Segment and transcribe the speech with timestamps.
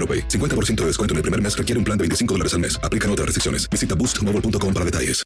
[0.00, 0.28] AroPay.
[0.28, 2.80] 50% de descuento en el primer mes requiere un plan de 25 dólares al mes.
[2.82, 3.68] Aplican otras restricciones.
[3.68, 5.22] Visita boostmobile.com para detalles.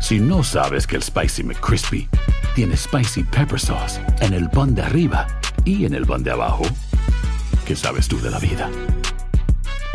[0.00, 2.08] Si no sabes que el Spicy McCrispy
[2.54, 5.26] tiene Spicy Pepper Sauce en el pan de arriba
[5.64, 6.64] y en el pan de abajo,
[7.66, 8.70] ¿qué sabes tú de la vida?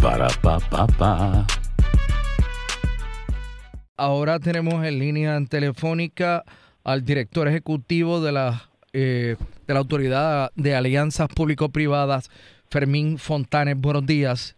[0.01, 1.47] Para, pa, pa, pa.
[3.97, 6.43] Ahora tenemos en línea telefónica
[6.83, 9.35] al director ejecutivo de la, eh,
[9.67, 12.29] de la Autoridad de Alianzas Público-Privadas,
[12.75, 13.79] Fermín Fontanes.
[13.79, 14.53] Buenos días.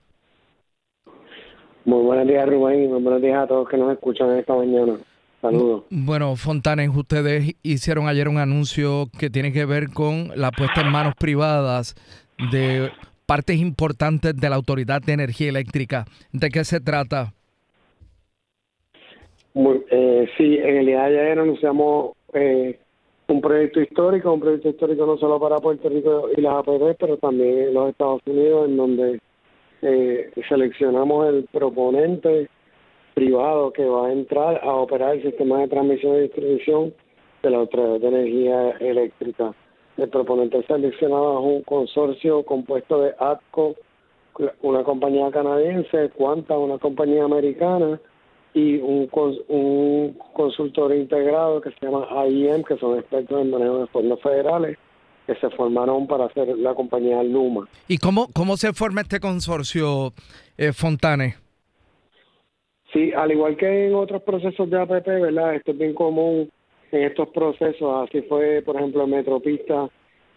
[1.85, 4.97] Muy buenos días, Rubén, y muy buenos días a todos que nos escuchan esta mañana.
[5.39, 5.83] Saludos.
[5.91, 10.91] Bueno, Fontanes, ustedes hicieron ayer un anuncio que tiene que ver con la puesta en
[10.91, 11.93] manos privadas
[12.51, 12.89] de
[13.27, 16.05] partes importantes de la Autoridad de Energía Eléctrica.
[16.31, 17.33] ¿De qué se trata?
[19.53, 22.79] Muy- eh, sí, en el día de ayer anunciamos eh,
[23.27, 27.17] un proyecto histórico, un proyecto histórico no solo para Puerto Rico y las APP, pero
[27.17, 29.21] también en los Estados Unidos, en donde
[29.81, 32.49] eh, seleccionamos el proponente
[33.13, 36.93] privado que va a entrar a operar el sistema de transmisión y distribución
[37.43, 39.53] de la Autoridad de Energía Eléctrica.
[39.97, 43.75] El proponente seleccionado es un consorcio compuesto de ATCO,
[44.61, 47.99] una compañía canadiense, Quanta, una compañía americana,
[48.57, 49.07] y un,
[49.49, 54.79] un consultor integrado que se llama AIM, que son expertos en manejo de fondos federales,
[55.27, 57.67] que se formaron para hacer la compañía Luma.
[57.87, 60.11] ¿Y cómo, cómo se forma este consorcio,
[60.57, 61.35] eh, Fontanes?
[62.91, 65.53] Sí, al igual que en otros procesos de APP, ¿verdad?
[65.53, 66.49] Esto es bien común
[66.91, 68.09] en estos procesos.
[68.09, 69.87] Así fue, por ejemplo, en Metropista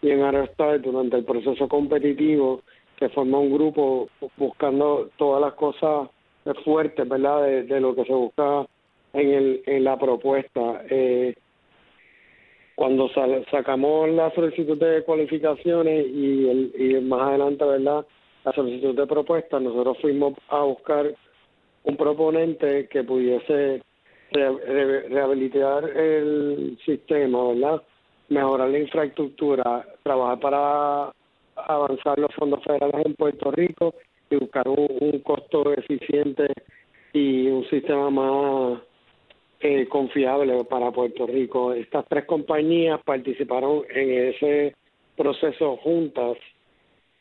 [0.03, 2.61] y en Aerostar durante el proceso competitivo,
[2.99, 6.09] se forma un grupo buscando todas las cosas
[6.63, 7.43] fuertes, ¿verdad?
[7.43, 8.65] De, lo que se busca
[9.13, 10.83] en, el, en la propuesta.
[10.89, 11.35] Eh,
[12.75, 18.05] cuando sal- sacamos la solicitud de cualificaciones y, el, y más adelante, ¿verdad?
[18.43, 21.13] La solicitud de propuestas, nosotros fuimos a buscar
[21.83, 23.81] un proponente que pudiese
[24.31, 27.81] re- re- rehabilitar el sistema, ¿verdad?
[28.29, 31.11] Mejorar la infraestructura, trabajar para
[31.55, 33.93] avanzar los fondos federales en Puerto Rico
[34.31, 36.47] y buscar un, costo eficiente
[37.13, 38.79] y un sistema más
[39.59, 41.73] eh, confiable para Puerto Rico.
[41.73, 44.75] Estas tres compañías participaron en ese
[45.15, 46.37] proceso juntas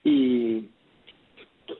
[0.04, 0.64] y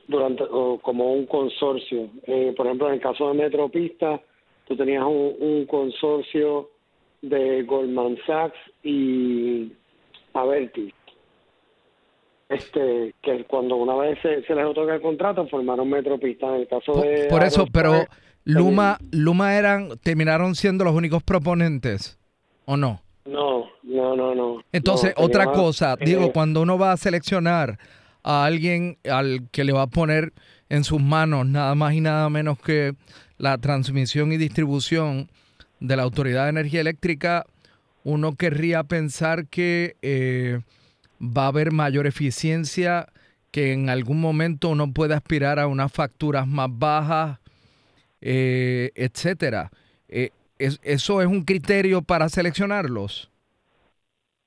[0.07, 0.45] durante
[0.81, 2.09] como un consorcio.
[2.27, 4.21] Eh, por ejemplo, en el caso de Metropista,
[4.67, 6.69] tú tenías un, un consorcio
[7.21, 9.71] de Goldman Sachs y
[10.33, 10.93] Avertis.
[12.51, 16.47] Este, que cuando una vez se, se les otorga el contrato, formaron Metropista.
[16.47, 17.27] En el caso de.
[17.29, 18.05] Por eso, pero
[18.43, 22.19] Luma, Luma eran, terminaron siendo los únicos proponentes,
[22.65, 23.01] ¿o no?
[23.25, 24.63] No, no, no, no.
[24.73, 27.77] Entonces, No, otra cosa, eh, digo, cuando uno va a seleccionar
[28.23, 30.33] a alguien al que le va a poner
[30.67, 32.95] en sus manos nada más y nada menos que
[33.37, 35.29] la transmisión y distribución
[35.79, 37.45] de la Autoridad de Energía Eléctrica,
[38.03, 40.59] uno querría pensar que eh,
[41.21, 43.07] va a haber mayor eficiencia,
[43.51, 47.39] que en algún momento uno puede aspirar a unas facturas más bajas,
[48.21, 49.69] eh, etcétera.
[50.09, 53.29] Eh, es- ¿Eso es un criterio para seleccionarlos?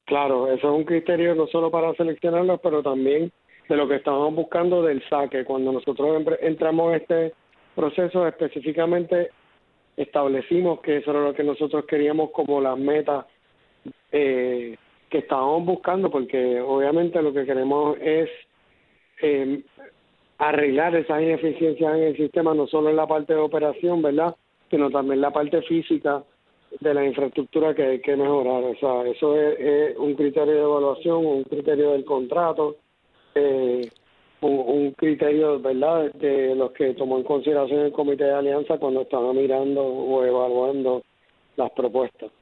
[0.07, 3.33] Claro, eso es un criterio no solo para seleccionarlos, pero también
[3.69, 5.45] de lo que estamos buscando del saque.
[5.45, 7.35] Cuando nosotros entramos en este
[7.75, 9.31] proceso, específicamente
[9.97, 13.25] establecimos que eso era lo que nosotros queríamos como las metas
[14.13, 14.77] eh,
[15.15, 18.29] que estábamos buscando, porque obviamente lo que queremos es
[19.23, 19.63] eh,
[20.39, 24.35] arreglar esas ineficiencias en el sistema, no solo en la parte de operación, ¿verdad?
[24.69, 26.25] Sino también la parte física
[26.81, 28.65] de la infraestructura que hay que mejorar.
[28.65, 32.75] O sea, eso es, un criterio de evaluación, un criterio del contrato,
[33.37, 33.89] eh,
[34.41, 39.33] un, criterio, ¿verdad?, de los que tomó en consideración el Comité de Alianza cuando estaba
[39.33, 41.05] mirando o evaluando
[41.55, 42.33] las propuestas.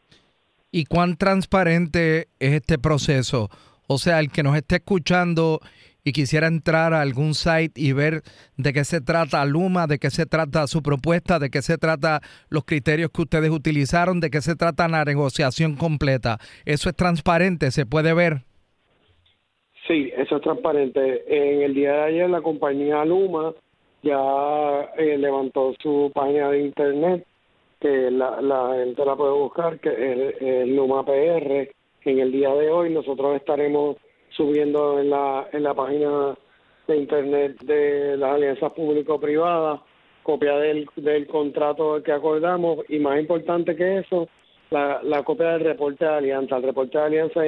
[0.73, 3.51] ¿Y cuán transparente es este proceso?
[3.87, 5.61] O sea, el que nos esté escuchando
[6.03, 8.23] y quisiera entrar a algún site y ver
[8.57, 12.23] de qué se trata Luma, de qué se trata su propuesta, de qué se trata
[12.49, 16.39] los criterios que ustedes utilizaron, de qué se trata la negociación completa.
[16.65, 17.71] ¿Eso es transparente?
[17.71, 18.39] ¿Se puede ver?
[19.87, 21.23] Sí, eso es transparente.
[21.27, 23.53] En el día de ayer la compañía Luma
[24.03, 27.27] ya eh, levantó su página de internet,
[27.83, 31.69] que la, la gente la puede buscar, que es el Luma PR.
[32.05, 33.97] En el día de hoy nosotros estaremos
[34.31, 36.35] subiendo en la, en la página
[36.87, 39.81] de internet de las alianzas público-privadas
[40.23, 44.29] copia del, del contrato que acordamos y más importante que eso,
[44.71, 46.57] la, la copia del reporte de alianza.
[46.57, 47.41] El reporte de alianza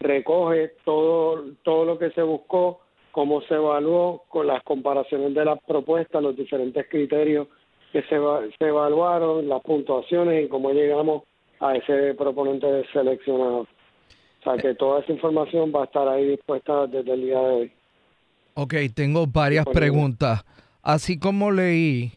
[0.00, 2.80] recoge todo, todo lo que se buscó,
[3.12, 7.46] cómo se evaluó, con las comparaciones de las propuestas, los diferentes criterios
[7.96, 8.16] que se,
[8.58, 11.22] se evaluaron, las puntuaciones y cómo llegamos
[11.60, 13.66] a ese proponente seleccionado
[14.46, 17.72] sea que toda esa información va a estar ahí dispuesta desde el día de hoy.
[18.54, 20.44] Ok, tengo varias preguntas.
[20.82, 22.12] Así como leí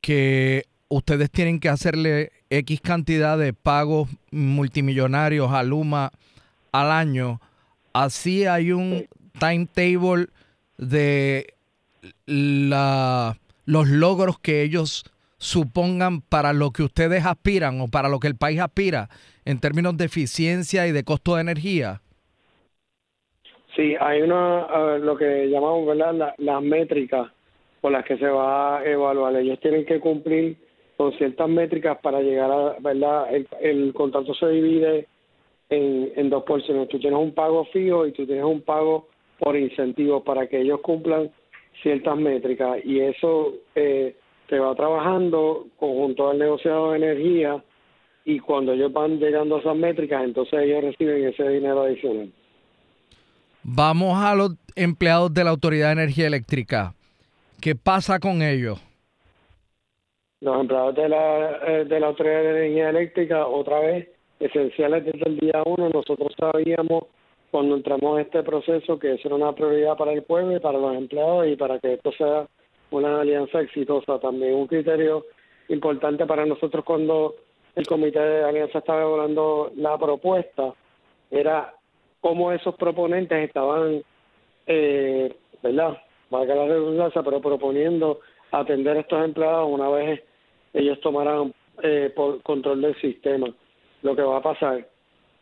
[0.00, 6.10] que ustedes tienen que hacerle X cantidad de pagos multimillonarios a Luma
[6.72, 7.40] al año,
[7.92, 9.06] así hay un
[9.38, 10.28] timetable
[10.78, 11.54] de
[12.26, 15.04] la, los logros que ellos
[15.38, 19.08] supongan para lo que ustedes aspiran o para lo que el país aspira
[19.44, 22.00] en términos de eficiencia y de costo de energía?
[23.74, 26.34] Sí, hay una, lo que llamamos, ¿verdad?
[26.38, 27.30] las métricas
[27.80, 29.34] por las que se va a evaluar.
[29.36, 30.56] Ellos tienen que cumplir
[30.96, 33.26] con ciertas métricas para llegar a, ¿verdad?
[33.60, 35.08] El, contrato se divide
[35.70, 36.88] en, en dos porciones.
[36.88, 39.08] Tú tienes un pago fijo y tú tienes un pago
[39.40, 41.32] por incentivos para que ellos cumplan
[41.82, 44.16] ciertas métricas y eso eh,
[44.48, 47.62] se va trabajando conjunto al negociado de energía
[48.24, 52.30] y cuando ellos van llegando a esas métricas, entonces ellos reciben ese dinero adicional.
[53.64, 56.94] Vamos a los empleados de la Autoridad de Energía Eléctrica.
[57.60, 58.80] ¿Qué pasa con ellos?
[60.40, 64.08] Los empleados de la, eh, de la Autoridad de Energía Eléctrica, otra vez,
[64.40, 67.04] esenciales desde el día uno, nosotros sabíamos
[67.52, 70.78] cuando entramos en este proceso que eso era una prioridad para el pueblo y para
[70.78, 72.48] los empleados y para que esto sea
[72.90, 74.18] una alianza exitosa.
[74.18, 75.26] También un criterio
[75.68, 77.34] importante para nosotros cuando
[77.76, 80.72] el comité de alianza estaba evaluando la propuesta
[81.30, 81.74] era
[82.22, 84.02] cómo esos proponentes estaban,
[84.66, 85.98] eh, ¿verdad?
[86.30, 88.20] Valga la redundancia, pero proponiendo
[88.50, 90.22] atender a estos empleados una vez
[90.72, 91.52] ellos tomaran
[91.82, 93.48] eh, por control del sistema.
[94.00, 94.86] Lo que va a pasar,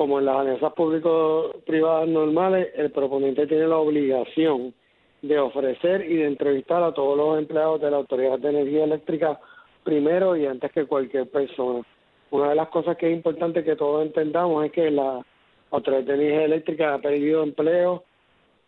[0.01, 4.73] como en las alianzas público-privadas normales, el proponente tiene la obligación
[5.21, 9.39] de ofrecer y de entrevistar a todos los empleados de la Autoridad de Energía Eléctrica
[9.85, 11.83] primero y antes que cualquier persona.
[12.31, 15.21] Una de las cosas que es importante que todos entendamos es que la
[15.71, 18.03] Autoridad de Energía Eléctrica ha perdido empleo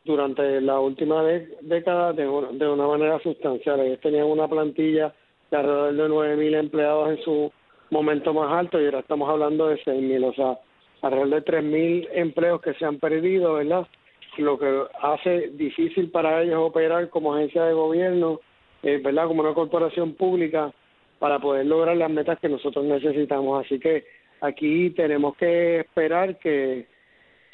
[0.05, 1.25] durante la última
[1.63, 3.81] década de, de, una manera sustancial.
[3.81, 5.15] Ellos tenían una plantilla
[5.51, 7.51] de alrededor de 9.000 empleados en su
[7.89, 10.59] momento más alto y ahora estamos hablando de 6.000, o sea,
[11.03, 13.87] alrededor de 3.000 empleos que se han perdido, ¿verdad?
[14.39, 18.41] Lo que hace difícil para ellos operar como agencia de gobierno,
[18.83, 19.27] eh, ¿verdad?
[19.27, 20.73] Como una corporación pública
[21.19, 23.65] para poder lograr las metas que nosotros necesitamos.
[23.65, 24.05] Así que
[24.41, 26.87] aquí tenemos que esperar que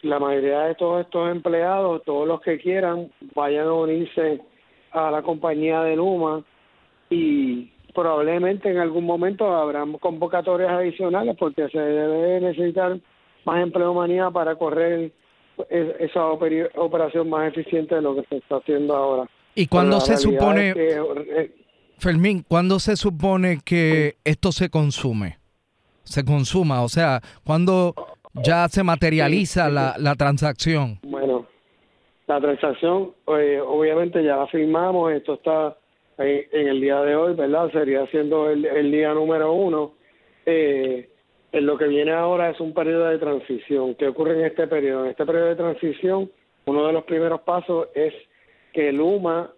[0.02, 4.40] la mayoría de todos estos empleados, todos los que quieran, vayan a unirse
[4.92, 6.44] a la compañía de Luma
[7.10, 12.98] y probablemente en algún momento habrán convocatorias adicionales porque se debe necesitar
[13.44, 15.12] más empleomanía para correr
[15.70, 19.28] esa operación más eficiente de lo que se está haciendo ahora.
[19.54, 21.50] ¿Y cuándo se supone, eh,
[21.98, 25.38] Fermín, ¿cuándo se supone que esto se consume?
[26.04, 27.94] Se consuma, o sea, ¿cuándo
[28.34, 31.00] ya se materializa la, la transacción?
[31.02, 31.46] Bueno,
[32.28, 35.76] la transacción, eh, obviamente ya la firmamos, esto está
[36.18, 37.70] en, el día de hoy, ¿verdad?
[37.72, 39.92] Sería siendo el, día número uno.
[40.44, 41.08] Eh,
[41.52, 43.94] en lo que viene ahora es un periodo de transición.
[43.94, 45.04] ¿Qué ocurre en este periodo?
[45.04, 46.30] En este periodo de transición,
[46.66, 48.12] uno de los primeros pasos es
[48.72, 49.50] que el UMA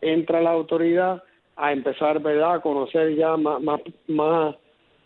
[0.00, 1.22] entra a la autoridad
[1.56, 2.54] a empezar ¿verdad?
[2.54, 3.60] a conocer ya más,
[4.08, 4.56] más,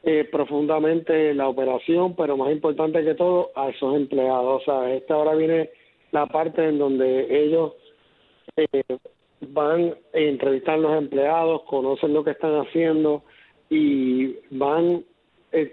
[0.05, 4.63] eh, profundamente la operación, pero más importante que todo, a esos empleados.
[4.63, 5.71] O sea, esta ahora viene
[6.13, 7.73] la parte en donde ellos
[8.57, 8.83] eh,
[9.41, 13.25] van a entrevistar a los empleados, conocen lo que están haciendo
[13.69, 15.05] y van
[15.53, 15.73] eh,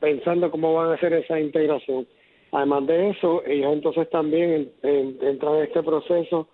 [0.00, 2.06] pensando cómo van a hacer esa integración.
[2.52, 6.48] Además de eso, ellos entonces también entran en este proceso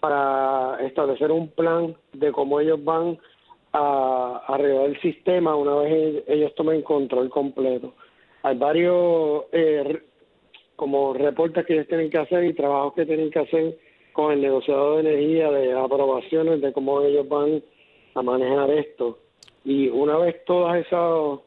[0.00, 3.18] para establecer un plan de cómo ellos van
[3.72, 7.94] a arreglar el sistema una vez ellos tomen control completo.
[8.42, 10.00] Hay varios eh,
[10.76, 13.78] como reportes que ellos tienen que hacer y trabajos que tienen que hacer
[14.12, 17.62] con el negociador de energía, de aprobaciones, de cómo ellos van
[18.14, 19.18] a manejar esto.
[19.64, 21.40] Y una vez todos esos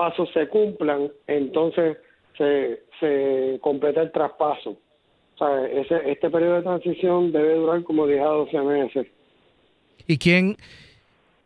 [0.00, 1.98] pasos se cumplan, entonces
[2.38, 4.70] se, se completa el traspaso.
[4.70, 9.06] O sea, ese, este periodo de transición debe durar como 10 a 12 meses.
[10.06, 10.56] ¿Y quién,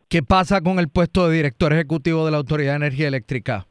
[0.07, 3.67] qué pasa con el puesto de director ejecutivo de la Autoridad de Energía Eléctrica?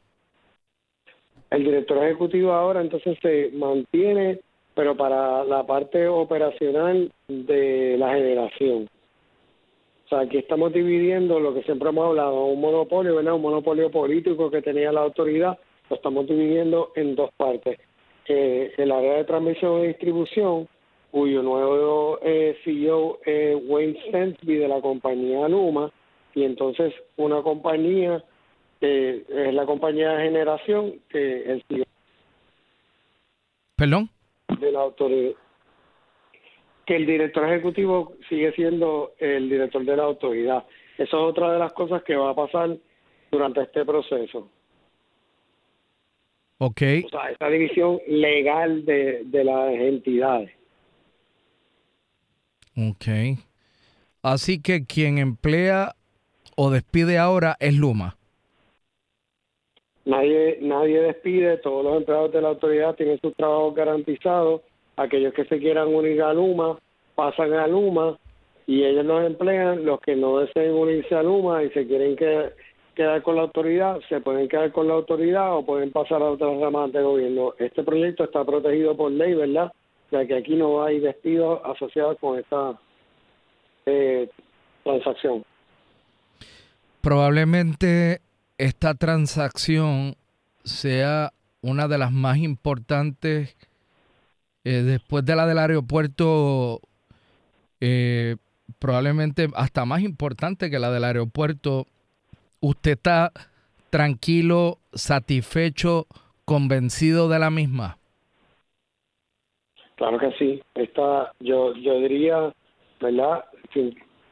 [1.49, 4.41] El director ejecutivo ahora entonces se mantiene,
[4.75, 8.91] pero para la parte operacional de la generación.
[10.05, 13.35] O sea, aquí estamos dividiendo lo que siempre hemos hablado, un monopolio, ¿verdad?
[13.35, 15.59] Un monopolio político que tenía la autoridad,
[15.89, 17.79] lo estamos dividiendo en dos partes.
[18.27, 20.69] Eh, el área de transmisión y distribución,
[21.11, 25.91] cuyo nuevo eh, CEO es Wayne Stensby de la compañía Luma,
[26.35, 28.23] y entonces una compañía
[28.81, 31.85] es la compañía de generación que el CEO
[33.77, 34.11] ¿Perdón?
[34.61, 35.33] de la autoridad
[36.87, 40.65] que el director ejecutivo sigue siendo el director de la autoridad.
[40.99, 42.77] Eso es otra de las cosas que va a pasar
[43.31, 44.49] durante este proceso.
[46.59, 46.83] Ok.
[47.07, 50.51] O sea, esa división legal de, de las entidades.
[52.77, 53.39] Ok.
[54.23, 55.95] Así que quien emplea
[56.57, 58.17] o despide ahora es Luma.
[60.05, 64.61] Nadie, nadie despide, todos los empleados de la autoridad tienen sus trabajos garantizados
[64.97, 66.79] aquellos que se quieran unir a Luma
[67.15, 68.19] pasan a Luma
[68.67, 73.23] y ellos nos emplean, los que no deseen unirse a Luma y se quieren quedar
[73.23, 76.93] con la autoridad, se pueden quedar con la autoridad o pueden pasar a otras ramas
[76.93, 77.55] de gobierno.
[77.59, 79.73] Este proyecto está protegido por ley, ¿verdad?
[80.11, 82.79] Ya que aquí no hay despidos asociados con esta
[83.87, 84.29] eh,
[84.83, 85.45] transacción.
[87.01, 88.21] Probablemente
[88.57, 90.15] esta transacción
[90.63, 93.57] sea una de las más importantes
[94.65, 96.81] eh, después de la del aeropuerto,
[97.81, 98.37] eh,
[98.79, 101.87] probablemente hasta más importante que la del aeropuerto,
[102.61, 103.33] ¿usted está
[103.91, 106.07] tranquilo, satisfecho,
[106.45, 107.99] convencido de la misma?
[109.97, 110.63] Claro que sí.
[110.75, 112.53] Esta, yo, yo diría,
[113.01, 113.45] ¿verdad?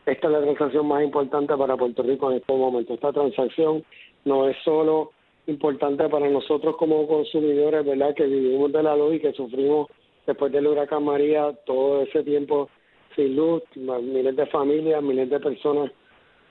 [0.06, 2.94] Esta es la transacción más importante para Puerto Rico en este momento.
[2.94, 3.84] Esta transacción
[4.24, 5.12] no es solo
[5.46, 8.14] importante para nosotros como consumidores, ¿verdad?
[8.14, 9.88] Que vivimos de la luz y que sufrimos
[10.26, 12.68] después del huracán María, todo ese tiempo
[13.16, 15.90] sin luz, miles de familias, miles de personas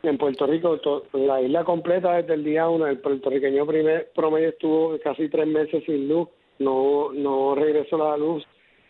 [0.04, 0.80] en Puerto Rico,
[1.14, 3.66] la isla completa desde el día uno, el puertorriqueño
[4.16, 6.28] promedio estuvo casi tres meses sin luz,
[6.60, 8.44] no, no regresó la luz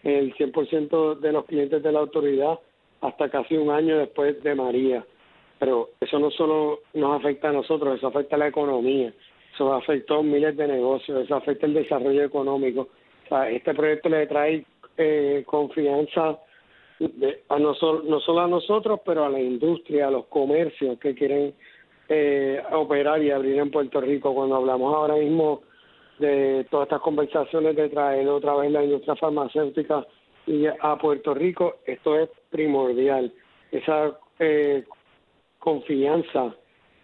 [0.03, 2.59] el 100% de los clientes de la autoridad
[3.01, 5.05] hasta casi un año después de María.
[5.59, 9.13] Pero eso no solo nos afecta a nosotros, eso afecta a la economía,
[9.53, 12.87] eso afectó miles de negocios, eso afecta el desarrollo económico.
[13.29, 14.65] O este proyecto le trae
[15.01, 16.39] eh, confianza
[17.49, 21.53] a no, no solo a nosotros, pero a la industria, a los comercios que quieren
[22.07, 24.33] eh, operar y abrir en Puerto Rico.
[24.33, 25.61] Cuando hablamos ahora mismo
[26.19, 30.05] de todas estas conversaciones de traer otra vez la industria farmacéutica
[30.45, 33.33] y a Puerto Rico, esto es primordial.
[33.71, 34.83] Esa eh,
[35.57, 36.55] confianza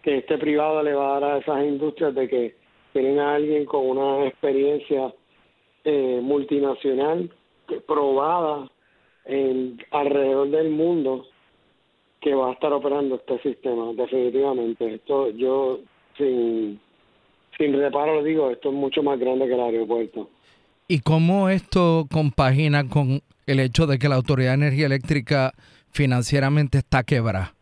[0.02, 2.56] que este privado le va a dar a esas industrias de que
[2.92, 5.12] tienen a alguien con una experiencia
[5.84, 7.30] eh, multinacional
[7.86, 8.70] probada
[9.24, 11.26] en, alrededor del mundo
[12.20, 14.94] que va a estar operando este sistema, definitivamente.
[14.94, 15.80] Esto yo
[16.16, 16.80] sin,
[17.56, 20.28] sin reparo lo digo, esto es mucho más grande que el aeropuerto.
[20.88, 25.52] ¿Y cómo esto compagina con el hecho de que la Autoridad de Energía Eléctrica
[25.90, 27.54] financieramente está quebrada?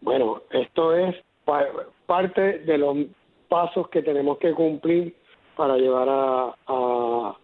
[0.00, 1.14] Bueno, esto es
[2.06, 2.96] parte de los
[3.48, 5.14] pasos que tenemos que cumplir
[5.56, 7.36] para llevar a, a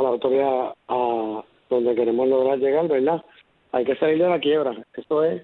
[0.00, 3.22] la autoridad a donde queremos lograr llegar, ¿verdad?
[3.72, 5.42] Hay que salir de la quiebra, eso es,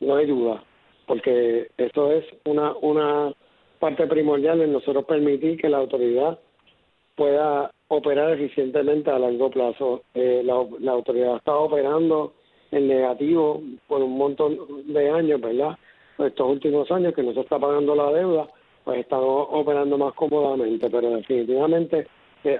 [0.00, 0.62] no hay duda,
[1.06, 3.32] porque eso es una, una
[3.78, 6.38] parte primordial en nosotros permitir que la autoridad
[7.16, 10.02] pueda operar eficientemente a largo plazo.
[10.14, 10.54] Eh, la,
[10.92, 12.32] autoridad está operando
[12.70, 14.56] en negativo por un montón
[14.86, 15.76] de años, ¿verdad?
[16.18, 18.48] estos últimos años que no se está pagando la deuda,
[18.84, 22.06] pues estamos operando más cómodamente, pero definitivamente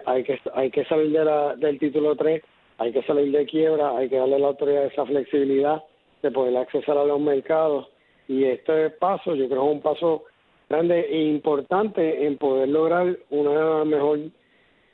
[0.06, 2.42] hay que salir de la, del título 3,
[2.78, 5.82] hay que salir de quiebra, hay que darle a la autoridad esa flexibilidad
[6.22, 7.88] de poder accesar a los mercados
[8.28, 10.24] y este paso yo creo es un paso
[10.68, 14.20] grande e importante en poder lograr una mejor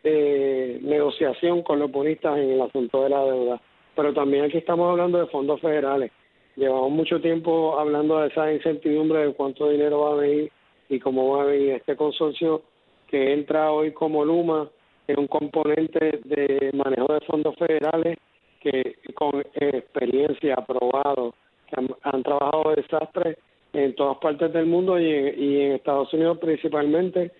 [0.03, 3.61] eh, negociación con los bonistas en el asunto de la deuda.
[3.95, 6.11] Pero también aquí estamos hablando de fondos federales.
[6.57, 10.51] Llevamos mucho tiempo hablando de esa incertidumbre de cuánto dinero va a venir
[10.89, 12.63] y cómo va a venir este consorcio
[13.07, 14.69] que entra hoy como Luma,
[15.17, 18.19] un componente de manejo de fondos federales
[18.61, 21.35] que con experiencia aprobado,
[21.69, 23.39] que han, trabajado desastres
[23.73, 27.31] en todas partes del mundo y y en Estados Unidos principalmente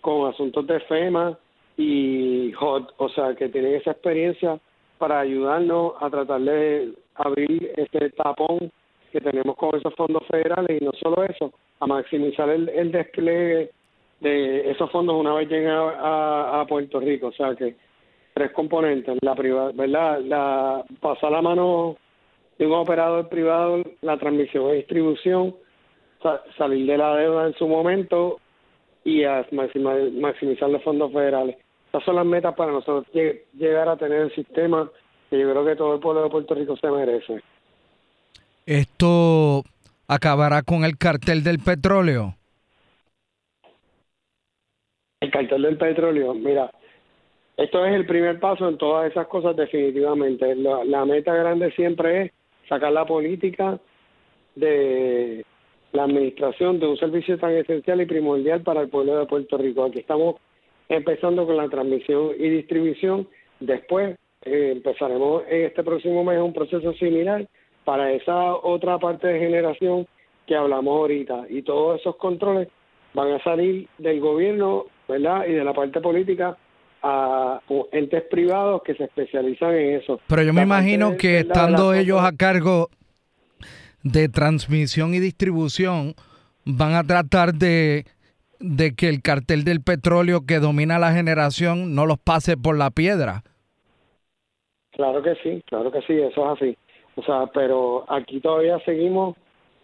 [0.00, 1.38] con asuntos de FEMA
[1.76, 4.58] y HOT, o sea que tienen esa experiencia
[4.98, 8.70] para ayudarnos a tratar de abrir ese tapón
[9.12, 10.80] que tenemos con esos fondos federales.
[10.80, 13.70] Y no solo eso, a maximizar el, el despliegue
[14.20, 17.28] de esos fondos una vez lleguen a, Puerto Rico.
[17.28, 17.76] O sea que
[18.34, 20.20] tres componentes, la privada, ¿verdad?
[20.20, 21.96] La, pasar la mano
[22.58, 25.54] de un operador privado, la transmisión y distribución,
[26.56, 28.40] salir de la deuda en su momento
[29.04, 31.56] y a maximizar los fondos federales.
[31.88, 33.06] Esas son las metas para nosotros
[33.54, 34.90] llegar a tener el sistema
[35.30, 37.40] que yo creo que todo el pueblo de Puerto Rico se merece.
[38.66, 39.62] ¿Esto
[40.06, 42.37] acabará con el cartel del petróleo?
[45.20, 46.70] El cartel del petróleo, mira,
[47.56, 50.54] esto es el primer paso en todas esas cosas definitivamente.
[50.54, 52.32] La, meta grande siempre es
[52.68, 53.80] sacar la política
[54.54, 55.44] de
[55.90, 59.84] la administración de un servicio tan esencial y primordial para el pueblo de Puerto Rico.
[59.84, 60.36] Aquí estamos
[60.88, 63.26] empezando con la transmisión y distribución.
[63.58, 67.44] Después eh, empezaremos en este próximo mes un proceso similar
[67.84, 70.06] para esa otra parte de generación
[70.46, 71.46] que hablamos ahorita.
[71.48, 72.68] Y todos esos controles
[73.14, 75.46] van a salir del gobierno, ¿verdad?
[75.46, 76.56] Y de la parte política
[77.02, 77.60] a
[77.92, 80.20] entes privados que se especializan en eso.
[80.26, 82.88] Pero yo me imagino que estando ellos a cargo
[84.02, 86.14] de transmisión y distribución,
[86.64, 88.04] van a tratar de,
[88.60, 92.90] de que el cartel del petróleo que domina la generación no los pase por la
[92.90, 93.42] piedra.
[94.92, 96.76] Claro que sí, claro que sí, eso es así.
[97.16, 99.36] O sea, pero aquí todavía seguimos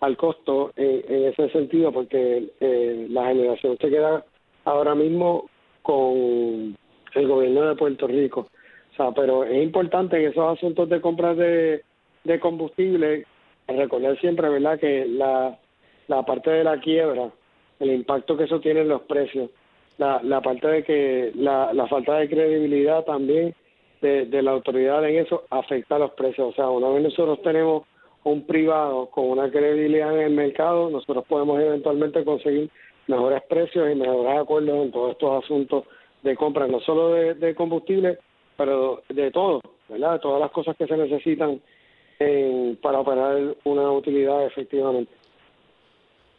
[0.05, 4.25] al costo en, ese sentido porque eh, la generación se queda
[4.65, 5.49] ahora mismo
[5.83, 6.77] con
[7.15, 8.47] el gobierno de Puerto Rico.
[8.93, 11.83] O sea, pero es importante en esos asuntos de compras de,
[12.25, 13.27] de combustible
[13.67, 15.59] recordar siempre, ¿verdad?, que la,
[16.09, 17.31] la parte de la quiebra,
[17.81, 19.51] el impacto que eso tiene en los precios,
[19.99, 23.55] la, la parte de que la, la falta de credibilidad también
[24.01, 26.51] de, la autoridad en eso afecta a los precios.
[26.51, 27.85] O sea, una vez nosotros tenemos
[28.25, 32.71] un privado con una credibilidad en el mercado, nosotros podemos eventualmente conseguir
[33.07, 35.85] mejores precios y mejores acuerdos en todos estos asuntos
[36.23, 38.19] de compra, no solo de, combustible,
[38.57, 40.15] pero de todo, ¿verdad?
[40.15, 41.61] De todas las cosas que se necesitan
[42.81, 45.13] para operar una utilidad efectivamente.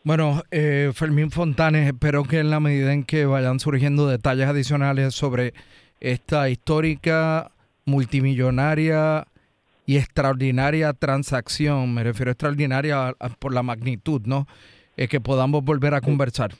[0.04, 5.13] Bueno, eh, Fermín Fontanes, espero que en la medida en que vayan surgiendo detalles adicionales
[5.13, 5.54] sobre
[6.00, 7.52] esta histórica
[7.86, 9.26] multimillonaria
[9.86, 14.48] y extraordinaria transacción, me refiero a extraordinaria por la magnitud, ¿no?
[14.98, 16.54] Es que podamos volver a conversar.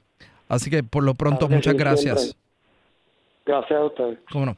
[0.48, 2.36] Así que por lo pronto, muchas gracias.
[3.46, 4.20] Gracias a usted.
[4.32, 4.58] ¿Cómo no?